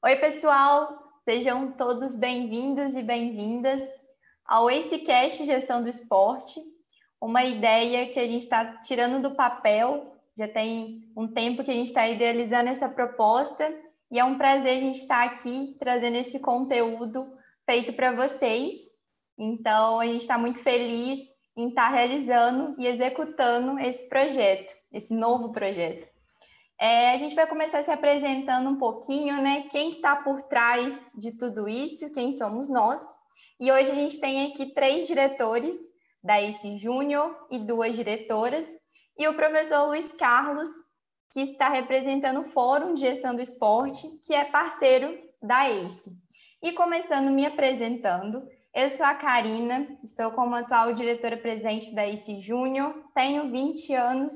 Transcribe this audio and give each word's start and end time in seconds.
Oi, 0.00 0.14
pessoal! 0.14 0.96
Sejam 1.24 1.72
todos 1.72 2.14
bem-vindos 2.14 2.94
e 2.94 3.02
bem-vindas 3.02 3.82
ao 4.46 4.68
AceCast 4.68 5.44
Gestão 5.44 5.82
do 5.82 5.88
Esporte, 5.88 6.60
uma 7.20 7.42
ideia 7.44 8.08
que 8.08 8.20
a 8.20 8.24
gente 8.24 8.42
está 8.42 8.76
tirando 8.76 9.20
do 9.20 9.34
papel, 9.34 10.16
já 10.36 10.46
tem 10.46 11.02
um 11.16 11.26
tempo 11.26 11.64
que 11.64 11.72
a 11.72 11.74
gente 11.74 11.88
está 11.88 12.06
idealizando 12.06 12.70
essa 12.70 12.88
proposta, 12.88 13.74
e 14.08 14.20
é 14.20 14.24
um 14.24 14.38
prazer 14.38 14.76
a 14.76 14.80
gente 14.80 14.98
estar 14.98 15.28
tá 15.28 15.34
aqui 15.34 15.76
trazendo 15.80 16.16
esse 16.16 16.38
conteúdo 16.38 17.36
feito 17.66 17.92
para 17.92 18.12
vocês. 18.12 18.74
Então, 19.36 19.98
a 19.98 20.06
gente 20.06 20.20
está 20.20 20.38
muito 20.38 20.60
feliz 20.60 21.34
em 21.56 21.70
estar 21.70 21.90
tá 21.90 21.96
realizando 21.96 22.76
e 22.78 22.86
executando 22.86 23.76
esse 23.80 24.08
projeto, 24.08 24.76
esse 24.92 25.12
novo 25.12 25.50
projeto. 25.50 26.06
É, 26.80 27.10
a 27.10 27.18
gente 27.18 27.34
vai 27.34 27.44
começar 27.44 27.82
se 27.82 27.90
apresentando 27.90 28.70
um 28.70 28.76
pouquinho, 28.76 29.42
né? 29.42 29.62
Quem 29.68 29.90
está 29.90 30.14
por 30.14 30.42
trás 30.42 30.96
de 31.16 31.32
tudo 31.32 31.68
isso, 31.68 32.12
quem 32.12 32.30
somos 32.30 32.68
nós. 32.68 33.00
E 33.60 33.72
hoje 33.72 33.90
a 33.90 33.94
gente 33.94 34.20
tem 34.20 34.46
aqui 34.46 34.66
três 34.72 35.08
diretores 35.08 35.74
da 36.22 36.40
ACE 36.40 36.78
Júnior 36.78 37.36
e 37.50 37.58
duas 37.58 37.96
diretoras, 37.96 38.76
e 39.18 39.26
o 39.26 39.34
professor 39.34 39.86
Luiz 39.88 40.12
Carlos, 40.12 40.68
que 41.32 41.40
está 41.40 41.68
representando 41.68 42.40
o 42.40 42.48
Fórum 42.50 42.94
de 42.94 43.00
Gestão 43.00 43.34
do 43.34 43.42
Esporte, 43.42 44.06
que 44.24 44.32
é 44.32 44.44
parceiro 44.44 45.18
da 45.42 45.68
ACE. 45.68 46.16
E 46.62 46.72
começando 46.72 47.30
me 47.30 47.44
apresentando, 47.44 48.46
eu 48.72 48.88
sou 48.88 49.04
a 49.04 49.14
Karina, 49.14 49.88
estou 50.04 50.30
como 50.30 50.54
atual 50.54 50.92
diretora-presidente 50.92 51.92
da 51.92 52.06
ACE 52.06 52.40
Júnior, 52.40 52.94
tenho 53.14 53.50
20 53.50 53.94
anos 53.94 54.34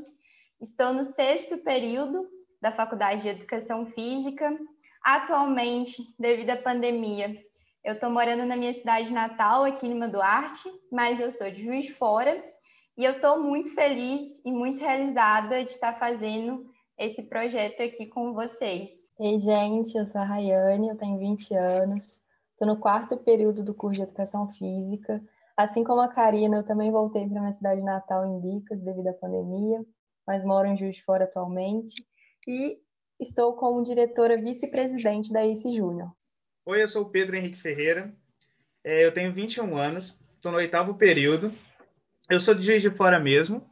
Estou 0.63 0.93
no 0.93 1.03
sexto 1.03 1.59
período 1.59 2.25
da 2.61 2.71
Faculdade 2.71 3.23
de 3.23 3.29
Educação 3.31 3.85
Física. 3.87 4.57
Atualmente, 5.05 6.15
devido 6.17 6.51
à 6.51 6.57
pandemia, 6.57 7.37
eu 7.85 7.95
estou 7.95 8.09
morando 8.09 8.47
na 8.47 8.55
minha 8.55 8.73
cidade 8.73 9.13
natal, 9.13 9.65
aqui 9.65 9.85
em 9.85 9.89
Lima 9.89 10.07
Duarte, 10.07 10.71
mas 10.89 11.19
eu 11.19 11.33
sou 11.33 11.51
de 11.51 11.65
Juiz 11.65 11.87
de 11.87 11.95
Fora 11.95 12.41
e 12.97 13.05
eu 13.05 13.15
estou 13.15 13.43
muito 13.43 13.75
feliz 13.75 14.41
e 14.45 14.53
muito 14.53 14.81
realizada 14.81 15.65
de 15.65 15.73
estar 15.73 15.99
fazendo 15.99 16.65
esse 16.97 17.25
projeto 17.25 17.83
aqui 17.83 18.07
com 18.07 18.33
vocês. 18.33 18.93
Ei, 19.19 19.41
gente, 19.41 19.99
eu 19.99 20.07
sou 20.07 20.21
a 20.21 20.25
Rayane, 20.25 20.91
eu 20.91 20.97
tenho 20.97 21.19
20 21.19 21.55
anos, 21.57 22.05
estou 22.53 22.69
no 22.69 22.79
quarto 22.79 23.17
período 23.17 23.65
do 23.65 23.75
curso 23.75 23.97
de 23.97 24.03
Educação 24.03 24.47
Física. 24.53 25.21
Assim 25.57 25.83
como 25.83 26.01
a 26.01 26.09
Karina, 26.09 26.59
eu 26.59 26.65
também 26.65 26.93
voltei 26.93 27.27
para 27.27 27.41
minha 27.41 27.53
cidade 27.53 27.83
natal 27.83 28.25
em 28.25 28.41
Bicas 28.41 28.81
devido 28.81 29.09
à 29.09 29.13
pandemia 29.13 29.85
mas 30.27 30.45
moro 30.45 30.69
em 30.69 30.77
Juiz 30.77 30.97
de 30.97 31.05
Fora 31.05 31.25
atualmente 31.25 32.05
e 32.47 32.79
estou 33.21 33.55
como 33.55 33.83
diretora 33.83 34.37
vice-presidente 34.37 35.33
da 35.33 35.45
ICE 35.47 35.77
Júnior. 35.77 36.13
Oi, 36.65 36.83
eu 36.83 36.89
sou 36.89 37.03
o 37.03 37.11
Pedro 37.11 37.37
Henrique 37.37 37.57
Ferreira, 37.57 38.13
é, 38.85 39.05
eu 39.05 39.13
tenho 39.13 39.33
21 39.33 39.77
anos, 39.77 40.19
estou 40.35 40.53
no 40.53 40.59
oitavo 40.59 40.95
período, 40.95 41.53
eu 42.29 42.41
sou 42.41 42.55
de 42.55 42.65
Juiz 42.65 42.83
de 42.83 42.91
Fora 42.91 43.19
mesmo 43.19 43.65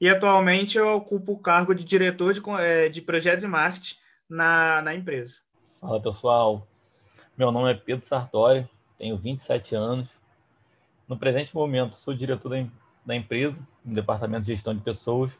e 0.00 0.08
atualmente 0.08 0.78
eu 0.78 0.88
ocupo 0.94 1.32
o 1.32 1.38
cargo 1.38 1.74
de 1.74 1.84
diretor 1.84 2.32
de, 2.34 2.42
é, 2.60 2.88
de 2.88 3.00
projetos 3.00 3.44
e 3.44 3.48
marketing 3.48 3.96
na, 4.28 4.82
na 4.82 4.94
empresa. 4.94 5.40
Fala 5.80 6.00
pessoal, 6.00 6.66
meu 7.36 7.50
nome 7.50 7.70
é 7.70 7.74
Pedro 7.74 8.06
Sartori, 8.06 8.68
tenho 8.98 9.16
27 9.16 9.74
anos. 9.74 10.08
No 11.08 11.18
presente 11.18 11.54
momento, 11.54 11.96
sou 11.96 12.14
diretor 12.14 12.48
da, 12.48 12.66
da 13.04 13.14
empresa, 13.14 13.58
no 13.84 13.94
departamento 13.94 14.44
de 14.44 14.52
gestão 14.52 14.74
de 14.74 14.82
pessoas, 14.82 15.30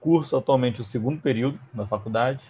Curso 0.00 0.36
atualmente 0.36 0.80
o 0.80 0.84
segundo 0.84 1.20
período 1.20 1.58
na 1.74 1.84
faculdade. 1.84 2.40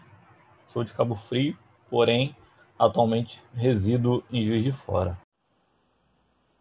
Sou 0.68 0.84
de 0.84 0.92
Cabo 0.92 1.14
Frio, 1.14 1.56
porém, 1.88 2.36
atualmente 2.78 3.42
resido 3.54 4.22
em 4.30 4.44
Juiz 4.44 4.62
de 4.62 4.70
Fora. 4.70 5.16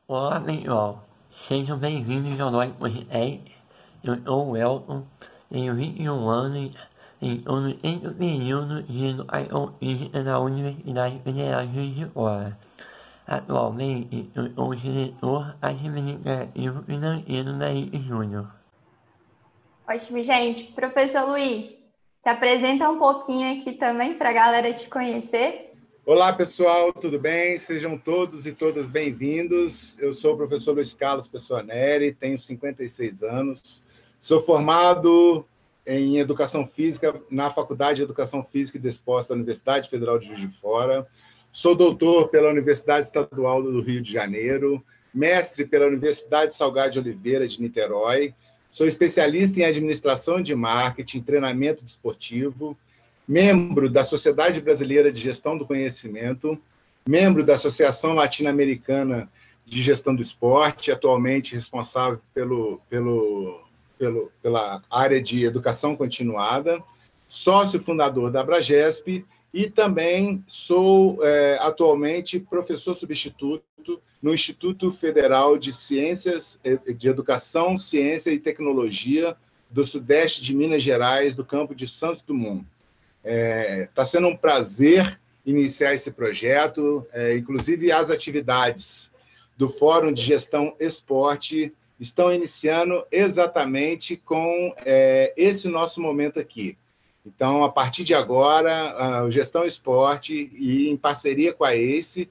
Olá, 0.07 0.39
pessoal. 0.39 1.03
Sejam 1.29 1.77
bem-vindos 1.77 2.39
ao 2.39 2.49
nosso 2.49 2.71
podcast. 2.75 3.53
Eu 4.01 4.23
sou 4.23 4.51
o 4.51 4.57
Elton, 4.57 5.03
tenho 5.49 5.75
21 5.75 6.29
anos 6.29 6.73
e 7.21 7.35
estou 7.35 7.59
no 7.59 7.73
quinto 7.75 8.13
período 8.13 8.81
de 8.83 9.07
Educação 9.07 9.73
Física 9.79 10.23
da 10.23 10.39
Universidade 10.39 11.19
Federal 11.19 11.67
de 11.67 11.73
Juiz 11.73 11.95
de 11.95 12.05
Fora. 12.05 12.57
Atualmente, 13.27 14.31
eu 14.33 14.53
sou 14.53 14.73
diretor 14.73 15.53
administrativo 15.61 16.81
financeiro 16.83 17.57
da 17.59 17.73
Júnior. 17.99 18.56
Ótimo, 19.89 20.21
gente. 20.21 20.65
Professor 20.73 21.25
Luiz, 21.29 21.81
se 22.21 22.29
apresenta 22.29 22.89
um 22.89 22.99
pouquinho 22.99 23.55
aqui 23.55 23.71
também 23.71 24.15
para 24.17 24.31
a 24.31 24.33
galera 24.33 24.73
te 24.73 24.89
conhecer. 24.89 25.71
Olá, 26.05 26.33
pessoal, 26.33 26.91
tudo 26.91 27.17
bem? 27.17 27.57
Sejam 27.57 27.97
todos 27.97 28.45
e 28.45 28.51
todas 28.51 28.89
bem-vindos. 28.89 29.97
Eu 29.99 30.11
sou 30.13 30.33
o 30.33 30.37
professor 30.37 30.73
Luiz 30.73 30.93
Carlos 30.93 31.25
Pessoaneri, 31.25 32.11
tenho 32.11 32.37
56 32.37 33.23
anos, 33.23 33.81
sou 34.19 34.41
formado 34.41 35.45
em 35.85 36.17
Educação 36.17 36.67
Física 36.67 37.21
na 37.31 37.49
Faculdade 37.49 37.97
de 37.97 38.03
Educação 38.03 38.43
Física 38.43 38.77
e 38.77 38.81
Desporto 38.81 39.29
da 39.29 39.35
Universidade 39.35 39.89
Federal 39.89 40.19
de 40.19 40.27
Juiz 40.27 40.41
de 40.41 40.49
Fora, 40.49 41.07
sou 41.49 41.73
doutor 41.73 42.27
pela 42.27 42.49
Universidade 42.49 43.05
Estadual 43.05 43.63
do 43.63 43.79
Rio 43.79 44.01
de 44.01 44.11
Janeiro, 44.11 44.83
mestre 45.13 45.65
pela 45.65 45.87
Universidade 45.87 46.53
Salgado 46.53 46.91
de 46.91 46.99
Oliveira 46.99 47.47
de 47.47 47.61
Niterói, 47.61 48.35
Sou 48.69 48.85
especialista 48.85 49.59
em 49.59 49.63
administração 49.63 50.41
de 50.41 50.55
marketing, 50.55 51.21
treinamento 51.21 51.83
desportivo, 51.83 52.77
membro 53.27 53.89
da 53.89 54.03
Sociedade 54.03 54.61
Brasileira 54.61 55.11
de 55.11 55.19
Gestão 55.19 55.57
do 55.57 55.65
Conhecimento, 55.65 56.59
membro 57.07 57.43
da 57.43 57.53
Associação 57.55 58.13
Latino-Americana 58.13 59.29
de 59.65 59.81
Gestão 59.81 60.15
do 60.15 60.21
Esporte, 60.21 60.91
atualmente 60.91 61.53
responsável 61.53 62.19
pelo, 62.33 62.81
pelo, 62.89 63.61
pelo, 63.97 64.31
pela 64.41 64.81
área 64.89 65.21
de 65.21 65.43
educação 65.43 65.95
continuada, 65.95 66.81
sócio 67.27 67.79
fundador 67.79 68.31
da 68.31 68.41
Abragesp 68.41 69.25
e 69.53 69.69
também 69.69 70.43
sou 70.47 71.23
é, 71.23 71.57
atualmente 71.61 72.39
professor 72.39 72.93
substituto 72.93 73.63
no 74.21 74.33
Instituto 74.33 74.91
Federal 74.91 75.57
de 75.57 75.71
Ciências, 75.71 76.59
de 76.95 77.07
Educação, 77.07 77.77
Ciência 77.77 78.31
e 78.31 78.39
Tecnologia 78.39 79.35
do 79.69 79.83
Sudeste 79.83 80.41
de 80.41 80.55
Minas 80.55 80.81
Gerais, 80.81 81.35
do 81.35 81.45
campo 81.45 81.75
de 81.75 81.87
Santos 81.87 82.21
Dumont. 82.21 82.65
Está 83.23 83.29
é, 83.29 83.89
tá 83.93 84.05
sendo 84.05 84.27
um 84.27 84.35
prazer 84.35 85.19
iniciar 85.45 85.93
esse 85.93 86.11
projeto, 86.11 87.05
é, 87.13 87.37
inclusive 87.37 87.91
as 87.91 88.09
atividades 88.09 89.11
do 89.57 89.69
Fórum 89.69 90.11
de 90.11 90.21
Gestão 90.21 90.75
Esporte 90.79 91.73
estão 91.99 92.31
iniciando 92.31 93.05
exatamente 93.11 94.17
com 94.17 94.73
é, 94.85 95.33
esse 95.35 95.67
nosso 95.67 96.01
momento 96.01 96.39
aqui. 96.39 96.77
Então, 97.27 97.63
a 97.65 97.69
partir 97.69 98.05
de 98.05 98.15
agora, 98.15 98.95
a 98.95 99.29
Gestão 99.29 99.65
Esporte, 99.65 100.49
e 100.53 100.89
em 100.89 100.95
parceria 100.95 101.53
com 101.53 101.65
a 101.65 101.75
ACE, 101.75 102.29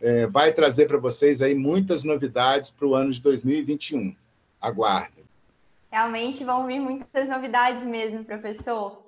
é, 0.00 0.26
vai 0.26 0.52
trazer 0.52 0.86
para 0.86 0.96
vocês 0.96 1.42
aí 1.42 1.54
muitas 1.54 2.02
novidades 2.02 2.70
para 2.70 2.86
o 2.86 2.94
ano 2.94 3.10
de 3.10 3.20
2021. 3.20 4.16
Aguardem. 4.60 5.24
Realmente 5.90 6.44
vão 6.44 6.66
vir 6.66 6.80
muitas 6.80 7.28
novidades 7.28 7.84
mesmo, 7.84 8.24
professor. 8.24 9.02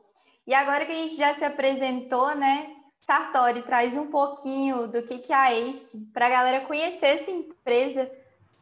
E 0.47 0.53
agora 0.53 0.84
que 0.84 0.93
a 0.93 0.97
gente 0.97 1.17
já 1.17 1.33
se 1.33 1.45
apresentou, 1.45 2.34
né? 2.34 2.77
Sartori, 2.99 3.62
traz 3.62 3.97
um 3.97 4.09
pouquinho 4.09 4.87
do 4.89 5.03
que, 5.03 5.19
que 5.19 5.33
é 5.33 5.37
a 5.37 5.55
ACE, 5.55 6.06
para 6.12 6.27
a 6.27 6.31
galera 6.31 6.67
conhecer 6.67 7.06
essa 7.06 7.31
empresa 7.31 8.11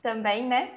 também, 0.01 0.47
né? 0.47 0.71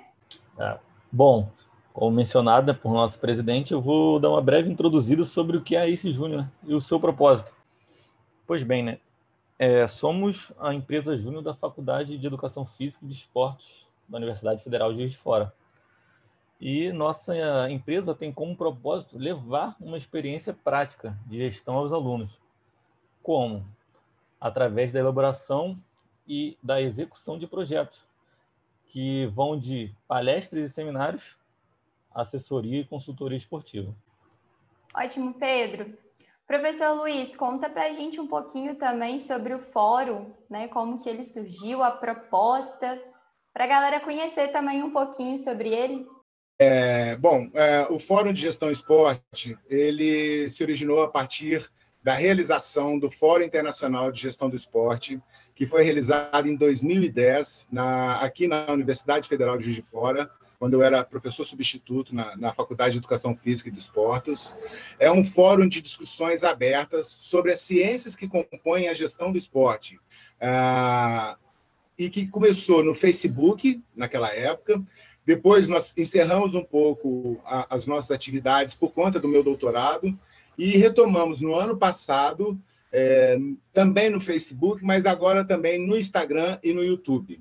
É. 0.59 0.77
Bom, 1.11 1.49
como 1.93 2.11
mencionada 2.11 2.73
por 2.73 2.93
nosso 2.93 3.19
presidente, 3.19 3.73
eu 3.73 3.81
vou 3.81 4.19
dar 4.19 4.29
uma 4.29 4.41
breve 4.41 4.69
introduzida 4.69 5.25
sobre 5.25 5.57
o 5.57 5.61
que 5.61 5.75
é 5.75 5.81
a 5.81 5.87
ACE 5.87 6.11
Júnior 6.11 6.47
e 6.63 6.73
o 6.73 6.81
seu 6.81 6.99
propósito. 6.99 7.51
Pois 8.47 8.63
bem, 8.63 8.83
né? 8.83 8.99
É, 9.59 9.85
somos 9.85 10.51
a 10.59 10.73
empresa 10.73 11.15
júnior 11.15 11.43
da 11.43 11.53
Faculdade 11.53 12.17
de 12.17 12.25
Educação 12.27 12.65
Física 12.65 13.05
e 13.05 13.07
de 13.07 13.13
Esportes 13.13 13.85
da 14.09 14.17
Universidade 14.17 14.63
Federal 14.63 14.91
de 14.91 14.99
Juiz 14.99 15.11
de 15.11 15.17
Fora. 15.17 15.53
E 16.59 16.91
nossa 16.91 17.33
empresa 17.69 18.13
tem 18.13 18.31
como 18.31 18.55
propósito 18.55 19.17
levar 19.17 19.75
uma 19.79 19.97
experiência 19.97 20.53
prática 20.53 21.17
de 21.25 21.37
gestão 21.37 21.75
aos 21.75 21.91
alunos. 21.91 22.31
Como? 23.21 23.65
Através 24.39 24.91
da 24.91 24.99
elaboração 24.99 25.77
e 26.27 26.57
da 26.61 26.81
execução 26.81 27.37
de 27.37 27.47
projetos, 27.47 27.99
que 28.87 29.27
vão 29.27 29.57
de 29.57 29.93
palestras 30.07 30.71
e 30.71 30.73
seminários, 30.73 31.35
assessoria 32.13 32.81
e 32.81 32.85
consultoria 32.85 33.37
esportiva. 33.37 33.95
Ótimo, 34.93 35.33
Pedro. 35.33 35.97
Professor 36.45 36.93
Luiz, 36.97 37.35
conta 37.35 37.69
para 37.69 37.85
a 37.85 37.91
gente 37.93 38.19
um 38.19 38.27
pouquinho 38.27 38.75
também 38.75 39.19
sobre 39.19 39.53
o 39.53 39.59
fórum, 39.59 40.33
né? 40.49 40.67
Como 40.67 40.99
que 40.99 41.07
ele 41.07 41.23
surgiu, 41.23 41.81
a 41.81 41.91
proposta, 41.91 43.01
para 43.53 43.63
a 43.63 43.67
galera 43.67 43.99
conhecer 44.01 44.49
também 44.49 44.83
um 44.83 44.91
pouquinho 44.91 45.37
sobre 45.37 45.69
ele. 45.69 46.05
É, 46.59 47.15
bom, 47.15 47.49
é, 47.53 47.87
o 47.89 47.97
Fórum 47.97 48.31
de 48.33 48.41
Gestão 48.41 48.69
Esporte 48.69 49.57
ele 49.69 50.47
se 50.49 50.61
originou 50.61 51.01
a 51.01 51.09
partir 51.09 51.71
da 52.03 52.13
realização 52.13 52.99
do 52.99 53.09
Fórum 53.09 53.43
Internacional 53.43 54.11
de 54.11 54.21
Gestão 54.21 54.49
do 54.49 54.55
Esporte, 54.55 55.21
que 55.55 55.65
foi 55.65 55.83
realizado 55.83 56.47
em 56.47 56.55
2010 56.55 57.67
na, 57.71 58.21
aqui 58.21 58.47
na 58.47 58.71
Universidade 58.71 59.27
Federal 59.27 59.57
de 59.57 59.65
Juiz 59.65 59.77
de 59.77 59.81
Fora, 59.81 60.29
quando 60.61 60.75
eu 60.75 60.83
era 60.83 61.03
professor 61.03 61.43
substituto 61.43 62.13
na, 62.13 62.37
na, 62.37 62.53
Faculdade 62.53 62.91
de 62.91 62.99
Educação 62.99 63.35
Física 63.35 63.67
e 63.67 63.71
de 63.71 63.79
Esportes. 63.79 64.55
É 64.99 65.11
um 65.11 65.23
fórum 65.23 65.67
de 65.67 65.81
discussões 65.81 66.43
abertas 66.43 67.07
sobre 67.07 67.51
as 67.51 67.61
ciências 67.61 68.15
que 68.15 68.27
compõem 68.27 68.87
a 68.87 68.93
gestão 68.93 69.31
do 69.31 69.39
esporte. 69.39 69.99
Ah, 70.39 71.35
e 71.97 72.11
que 72.11 72.27
começou 72.27 72.83
no 72.83 72.93
Facebook, 72.93 73.81
naquela 73.95 74.31
época. 74.35 74.79
Depois 75.25 75.67
nós 75.67 75.95
encerramos 75.97 76.53
um 76.53 76.63
pouco 76.63 77.41
a, 77.43 77.65
as 77.73 77.87
nossas 77.87 78.11
atividades 78.11 78.75
por 78.75 78.91
conta 78.91 79.19
do 79.19 79.27
meu 79.27 79.41
doutorado 79.41 80.15
e 80.55 80.77
retomamos 80.77 81.41
no 81.41 81.55
ano 81.55 81.75
passado, 81.75 82.55
é, 82.93 83.35
também 83.73 84.11
no 84.11 84.19
Facebook, 84.19 84.85
mas 84.85 85.07
agora 85.07 85.43
também 85.43 85.83
no 85.83 85.97
Instagram 85.97 86.59
e 86.63 86.71
no 86.71 86.83
YouTube. 86.83 87.39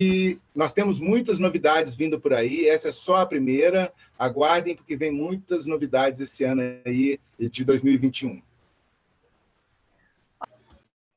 E 0.00 0.38
nós 0.54 0.72
temos 0.72 1.00
muitas 1.00 1.40
novidades 1.40 1.92
vindo 1.94 2.20
por 2.20 2.32
aí, 2.32 2.68
essa 2.68 2.88
é 2.88 2.92
só 2.92 3.16
a 3.16 3.26
primeira. 3.26 3.92
Aguardem, 4.16 4.76
porque 4.76 4.96
vem 4.96 5.10
muitas 5.10 5.66
novidades 5.66 6.20
esse 6.20 6.44
ano 6.44 6.62
aí 6.86 7.18
de 7.38 7.64
2021. 7.64 8.40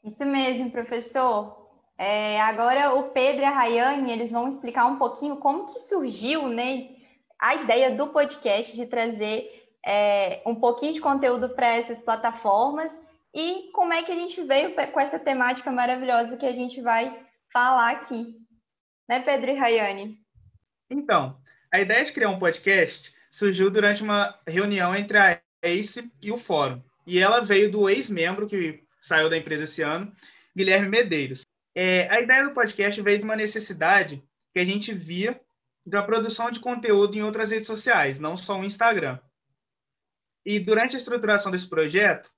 Isso 0.03 0.25
mesmo, 0.25 0.71
professor. 0.71 1.69
É, 1.95 2.41
agora 2.41 2.95
o 2.95 3.09
Pedro 3.09 3.41
e 3.41 3.45
a 3.45 3.51
Rayane, 3.51 4.11
eles 4.11 4.31
vão 4.31 4.47
explicar 4.47 4.87
um 4.87 4.97
pouquinho 4.97 5.35
como 5.35 5.65
que 5.65 5.77
surgiu 5.77 6.47
né, 6.47 6.89
a 7.37 7.53
ideia 7.53 7.95
do 7.95 8.07
podcast 8.07 8.75
de 8.75 8.87
trazer 8.87 9.69
é, 9.85 10.41
um 10.43 10.55
pouquinho 10.55 10.93
de 10.93 11.01
conteúdo 11.01 11.49
para 11.49 11.67
essas 11.67 11.99
plataformas 11.99 12.99
e 13.31 13.69
como 13.73 13.93
é 13.93 14.01
que 14.01 14.11
a 14.11 14.15
gente 14.15 14.41
veio 14.43 14.73
com 14.91 14.99
essa 14.99 15.19
temática 15.19 15.71
maravilhosa 15.71 16.35
que 16.35 16.45
a 16.47 16.55
gente 16.55 16.81
vai 16.81 17.23
falar 17.53 17.91
aqui. 17.91 18.41
Né, 19.11 19.19
Pedro 19.19 19.51
e 19.51 19.55
Rayane? 19.55 20.17
Então, 20.89 21.37
a 21.69 21.81
ideia 21.81 22.01
de 22.01 22.13
criar 22.13 22.29
um 22.29 22.39
podcast 22.39 23.13
surgiu 23.29 23.69
durante 23.69 24.01
uma 24.01 24.39
reunião 24.47 24.95
entre 24.95 25.17
a 25.17 25.41
ACE 25.61 26.09
e 26.21 26.31
o 26.31 26.37
Fórum. 26.37 26.81
E 27.05 27.19
ela 27.19 27.41
veio 27.41 27.69
do 27.69 27.89
ex-membro 27.89 28.47
que 28.47 28.81
saiu 29.01 29.29
da 29.29 29.35
empresa 29.35 29.65
esse 29.65 29.81
ano, 29.81 30.09
Guilherme 30.55 30.87
Medeiros. 30.87 31.45
É, 31.75 32.07
a 32.09 32.21
ideia 32.21 32.45
do 32.45 32.53
podcast 32.53 33.01
veio 33.01 33.17
de 33.17 33.25
uma 33.25 33.35
necessidade 33.35 34.23
que 34.53 34.61
a 34.61 34.65
gente 34.65 34.93
via 34.93 35.37
da 35.85 36.01
produção 36.01 36.49
de 36.49 36.61
conteúdo 36.61 37.17
em 37.17 37.21
outras 37.21 37.51
redes 37.51 37.67
sociais, 37.67 38.17
não 38.17 38.37
só 38.37 38.57
o 38.57 38.63
Instagram. 38.63 39.19
E 40.45 40.57
durante 40.57 40.95
a 40.95 40.97
estruturação 40.97 41.51
desse 41.51 41.67
projeto, 41.67 42.31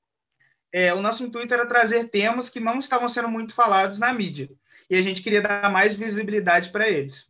é, 0.74 0.94
o 0.94 1.02
nosso 1.02 1.24
intuito 1.24 1.54
era 1.54 1.68
trazer 1.68 2.10
temas 2.10 2.50
que 2.50 2.60
não 2.60 2.80
estavam 2.80 3.08
sendo 3.08 3.30
muito 3.30 3.54
falados 3.54 4.00
na 4.00 4.12
mídia. 4.12 4.50
E 4.90 4.96
a 4.96 5.02
gente 5.02 5.22
queria 5.22 5.42
dar 5.42 5.72
mais 5.72 5.96
visibilidade 5.96 6.72
para 6.72 6.90
eles. 6.90 7.30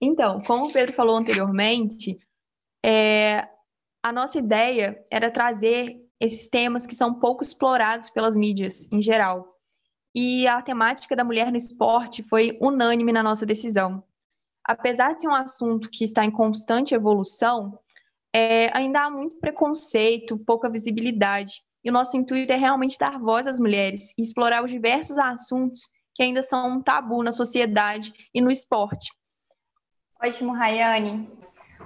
Então, 0.00 0.42
como 0.42 0.66
o 0.66 0.72
Pedro 0.72 0.94
falou 0.94 1.16
anteriormente, 1.16 2.18
é, 2.84 3.48
a 4.02 4.12
nossa 4.12 4.38
ideia 4.38 5.02
era 5.10 5.30
trazer 5.30 5.96
esses 6.20 6.46
temas 6.46 6.86
que 6.86 6.94
são 6.94 7.14
pouco 7.14 7.42
explorados 7.42 8.10
pelas 8.10 8.36
mídias 8.36 8.86
em 8.92 9.02
geral 9.02 9.56
e 10.16 10.46
a 10.46 10.62
temática 10.62 11.14
da 11.14 11.22
mulher 11.22 11.50
no 11.50 11.58
esporte 11.58 12.22
foi 12.22 12.56
unânime 12.58 13.12
na 13.12 13.22
nossa 13.22 13.44
decisão. 13.44 14.02
Apesar 14.64 15.12
de 15.12 15.20
ser 15.20 15.28
um 15.28 15.34
assunto 15.34 15.90
que 15.90 16.04
está 16.04 16.24
em 16.24 16.30
constante 16.30 16.94
evolução, 16.94 17.78
é, 18.34 18.74
ainda 18.74 19.02
há 19.02 19.10
muito 19.10 19.36
preconceito, 19.36 20.38
pouca 20.38 20.70
visibilidade, 20.70 21.62
e 21.86 21.88
o 21.88 21.92
nosso 21.92 22.16
intuito 22.16 22.52
é 22.52 22.56
realmente 22.56 22.98
dar 22.98 23.16
voz 23.16 23.46
às 23.46 23.60
mulheres 23.60 24.12
e 24.18 24.22
explorar 24.22 24.64
os 24.64 24.70
diversos 24.72 25.16
assuntos 25.18 25.82
que 26.12 26.22
ainda 26.24 26.42
são 26.42 26.68
um 26.68 26.82
tabu 26.82 27.22
na 27.22 27.30
sociedade 27.30 28.12
e 28.34 28.40
no 28.40 28.50
esporte. 28.50 29.12
Ótimo, 30.20 30.52
Rayane. 30.52 31.30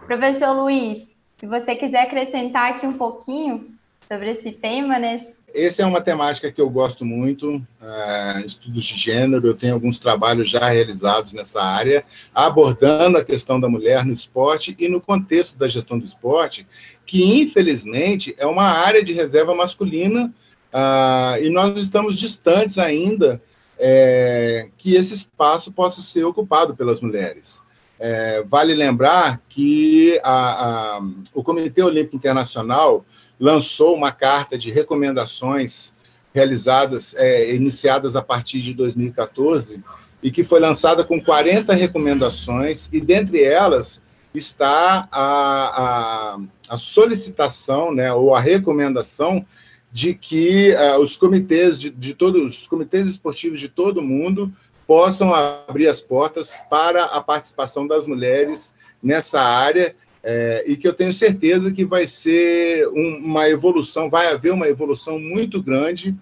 Professor 0.07 0.53
Luiz, 0.57 1.15
se 1.37 1.47
você 1.47 1.77
quiser 1.77 2.05
acrescentar 2.05 2.71
aqui 2.71 2.87
um 2.87 2.97
pouquinho 2.97 3.79
sobre 4.09 4.31
esse 4.31 4.53
tema, 4.53 4.99
né? 4.99 5.17
Essa 5.55 5.83
é 5.83 5.87
uma 5.87 6.01
temática 6.01 6.51
que 6.51 6.61
eu 6.61 6.71
gosto 6.71 7.05
muito, 7.05 7.65
é, 7.81 8.43
estudos 8.45 8.85
de 8.85 8.97
gênero, 8.97 9.47
eu 9.47 9.55
tenho 9.55 9.75
alguns 9.75 9.99
trabalhos 9.99 10.49
já 10.49 10.69
realizados 10.69 11.33
nessa 11.33 11.63
área, 11.63 12.05
abordando 12.35 13.19
a 13.19 13.25
questão 13.25 13.59
da 13.59 13.69
mulher 13.69 14.05
no 14.05 14.13
esporte 14.13 14.77
e 14.79 14.89
no 14.89 15.01
contexto 15.01 15.59
da 15.59 15.67
gestão 15.67 15.99
do 15.99 16.05
esporte, 16.05 16.67
que 17.05 17.41
infelizmente 17.41 18.35
é 18.39 18.47
uma 18.47 18.65
área 18.65 19.03
de 19.03 19.13
reserva 19.13 19.55
masculina 19.55 20.33
ah, 20.73 21.37
e 21.41 21.51
nós 21.51 21.79
estamos 21.79 22.17
distantes 22.17 22.79
ainda 22.79 23.43
é, 23.79 24.69
que 24.77 24.95
esse 24.95 25.15
espaço 25.15 25.73
possa 25.73 26.03
ser 26.03 26.25
ocupado 26.25 26.77
pelas 26.77 27.01
mulheres. 27.01 27.63
É, 28.03 28.43
vale 28.49 28.75
lembrar 28.75 29.43
que 29.47 30.19
a, 30.25 30.97
a, 30.97 31.03
o 31.35 31.45
Comitê 31.45 31.83
Olímpico 31.83 32.17
Internacional 32.17 33.05
lançou 33.39 33.95
uma 33.95 34.11
carta 34.11 34.57
de 34.57 34.71
recomendações 34.71 35.93
realizadas, 36.35 37.15
é, 37.17 37.55
iniciadas 37.55 38.17
a 38.17 38.23
partir 38.23 38.63
de 38.63 38.73
2014, 38.73 39.85
e 40.23 40.31
que 40.31 40.43
foi 40.43 40.61
lançada 40.61 41.05
com 41.05 41.21
40 41.21 41.75
recomendações, 41.75 42.89
e 42.91 43.03
dentre 43.03 43.43
elas 43.43 44.03
está 44.35 45.07
a, 45.13 46.35
a, 46.35 46.41
a 46.71 46.79
solicitação, 46.79 47.93
né, 47.93 48.13
ou 48.13 48.35
a 48.35 48.41
recomendação 48.41 49.45
de 49.93 50.15
que 50.15 50.73
uh, 50.73 51.01
os 51.01 51.17
comitês 51.17 51.79
de, 51.79 51.91
de 51.91 52.15
todos 52.15 52.61
os 52.61 52.67
comitês 52.67 53.09
esportivos 53.09 53.59
de 53.59 53.69
todo 53.69 53.99
o 53.99 54.03
mundo 54.03 54.53
possam 54.91 55.33
abrir 55.33 55.87
as 55.87 56.01
portas 56.01 56.65
para 56.69 57.05
a 57.05 57.21
participação 57.21 57.87
das 57.87 58.09
mulheres 58.09 58.75
nessa 59.01 59.41
área 59.41 59.95
é, 60.21 60.65
e 60.67 60.77
que 60.77 60.89
eu 60.89 60.93
tenho 60.93 61.13
certeza 61.13 61.71
que 61.71 61.85
vai 61.85 62.05
ser 62.09 62.89
um, 62.89 63.21
uma 63.23 63.49
evolução, 63.49 64.11
vai 64.11 64.27
haver 64.33 64.53
uma 64.53 64.67
evolução 64.67 65.17
muito 65.17 65.63
grande 65.63 66.13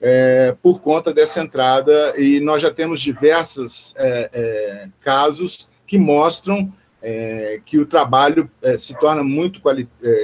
é, 0.00 0.52
por 0.60 0.80
conta 0.80 1.14
dessa 1.14 1.40
entrada, 1.40 2.12
e 2.20 2.40
nós 2.40 2.60
já 2.60 2.72
temos 2.72 3.00
diversos 3.00 3.94
é, 3.96 4.30
é 4.32 4.88
casos 5.00 5.70
que 5.86 5.96
mostram 5.96 6.72
é, 7.00 7.60
que 7.64 7.78
o 7.78 7.86
trabalho 7.86 8.50
é, 8.60 8.76
se 8.76 8.98
torna 8.98 9.22
muito 9.22 9.62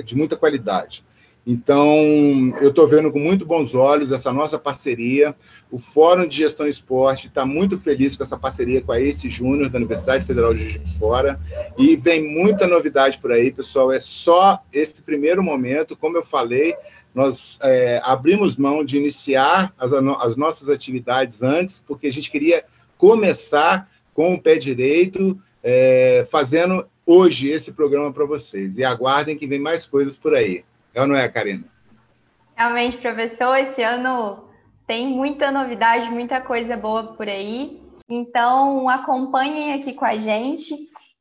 de 0.05 0.17
muita 0.17 0.35
qualidade. 0.35 1.05
Então, 1.46 2.55
eu 2.61 2.70
estou 2.70 2.88
vendo 2.88 3.12
com 3.12 3.19
muito 3.19 3.44
bons 3.44 3.75
olhos 3.75 4.12
essa 4.12 4.32
nossa 4.32 4.58
parceria. 4.58 5.35
O 5.70 5.79
Fórum 5.79 6.26
de 6.26 6.38
Gestão 6.38 6.67
Esporte 6.67 7.26
está 7.26 7.44
muito 7.44 7.79
feliz 7.79 8.17
com 8.17 8.23
essa 8.23 8.39
parceria 8.39 8.81
com 8.81 8.93
a 8.93 8.98
ACE 8.98 9.29
Júnior, 9.29 9.69
da 9.69 9.77
Universidade 9.77 10.24
Federal 10.24 10.55
de 10.55 10.60
Juiz 10.60 10.82
de 10.82 10.98
Fora. 10.98 11.39
E 11.77 11.96
vem 11.96 12.27
muita 12.27 12.67
novidade 12.67 13.19
por 13.19 13.31
aí, 13.31 13.53
pessoal. 13.53 13.93
É 13.93 14.01
só 14.01 14.58
esse 14.72 15.03
primeiro 15.03 15.43
momento. 15.43 15.94
Como 15.94 16.17
eu 16.17 16.22
falei, 16.22 16.74
nós 17.15 17.58
é, 17.63 18.01
abrimos 18.05 18.56
mão 18.56 18.82
de 18.82 18.96
iniciar 18.96 19.74
as, 19.79 19.93
as 19.93 20.36
nossas 20.36 20.70
atividades 20.70 21.43
antes, 21.43 21.79
porque 21.79 22.06
a 22.06 22.13
gente 22.13 22.31
queria 22.31 22.65
começar 22.96 23.91
com 24.15 24.32
o 24.32 24.41
pé 24.41 24.56
direito, 24.56 25.39
é, 25.63 26.27
fazendo 26.31 26.86
hoje 27.05 27.51
esse 27.51 27.72
programa 27.72 28.10
para 28.10 28.24
vocês. 28.24 28.79
E 28.79 28.84
aguardem 28.84 29.36
que 29.36 29.46
vem 29.46 29.58
mais 29.58 29.84
coisas 29.84 30.17
por 30.17 30.34
aí. 30.34 30.65
É 30.94 31.01
ou 31.01 31.06
não 31.06 31.17
é, 31.17 31.29
Karina? 31.29 31.65
Realmente, 32.56 32.96
professor, 32.98 33.56
esse 33.56 33.82
ano 33.82 34.44
tem 34.86 35.08
muita 35.08 35.51
novidade, 35.51 36.10
muita 36.10 36.41
coisa 36.41 36.77
boa 36.77 37.15
por 37.15 37.29
aí. 37.29 37.82
Então, 38.08 38.89
acompanhem 38.89 39.72
aqui 39.72 39.93
com 39.93 40.05
a 40.05 40.17
gente 40.17 40.74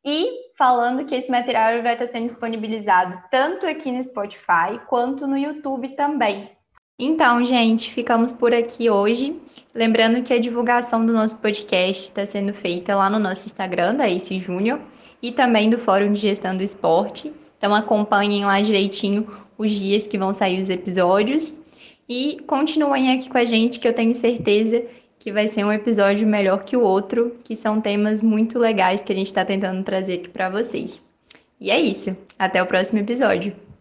e 0.05 0.51
falando 0.57 1.05
que 1.05 1.15
esse 1.15 1.31
material 1.31 1.81
vai 1.81 1.93
estar 1.93 2.07
sendo 2.07 2.25
disponibilizado 2.25 3.21
tanto 3.31 3.65
aqui 3.65 3.91
no 3.91 4.03
Spotify 4.03 4.79
quanto 4.87 5.25
no 5.25 5.37
YouTube 5.37 5.89
também. 5.89 6.51
Então, 6.99 7.43
gente, 7.43 7.91
ficamos 7.91 8.33
por 8.33 8.53
aqui 8.53 8.89
hoje. 8.89 9.41
Lembrando 9.73 10.21
que 10.21 10.33
a 10.33 10.39
divulgação 10.39 11.03
do 11.03 11.11
nosso 11.11 11.39
podcast 11.39 12.03
está 12.03 12.25
sendo 12.25 12.53
feita 12.53 12.95
lá 12.95 13.09
no 13.09 13.17
nosso 13.17 13.47
Instagram, 13.47 13.95
da 13.95 14.07
Ace 14.07 14.37
Júnior, 14.37 14.79
e 15.21 15.31
também 15.31 15.69
do 15.69 15.79
Fórum 15.79 16.13
de 16.13 16.19
Gestão 16.19 16.55
do 16.55 16.61
Esporte. 16.61 17.33
Então, 17.57 17.73
acompanhem 17.73 18.45
lá 18.45 18.61
direitinho 18.61 19.27
os 19.63 19.71
dias 19.71 20.07
que 20.07 20.17
vão 20.17 20.31
sair 20.31 20.61
os 20.61 20.69
episódios. 20.69 21.63
E 22.07 22.37
continuem 22.45 23.11
aqui 23.11 23.29
com 23.29 23.37
a 23.37 23.45
gente, 23.45 23.79
que 23.79 23.87
eu 23.87 23.93
tenho 23.93 24.13
certeza 24.13 24.83
que 25.17 25.31
vai 25.31 25.47
ser 25.47 25.63
um 25.63 25.71
episódio 25.71 26.27
melhor 26.27 26.65
que 26.65 26.75
o 26.75 26.81
outro, 26.81 27.37
que 27.45 27.55
são 27.55 27.79
temas 27.79 28.21
muito 28.21 28.59
legais 28.59 29.01
que 29.01 29.13
a 29.13 29.15
gente 29.15 29.27
está 29.27 29.45
tentando 29.45 29.81
trazer 29.81 30.15
aqui 30.15 30.27
para 30.27 30.49
vocês. 30.49 31.13
E 31.61 31.71
é 31.71 31.79
isso. 31.79 32.17
Até 32.37 32.61
o 32.61 32.67
próximo 32.67 32.99
episódio. 32.99 33.55